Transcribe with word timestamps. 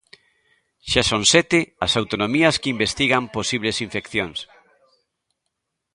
Xa 0.91 1.01
son 1.11 1.23
sete 1.33 1.59
as 1.85 1.93
autonomías 2.01 2.55
que 2.61 2.71
investigan 2.75 3.23
posibles 3.35 3.77
infeccións. 3.85 4.39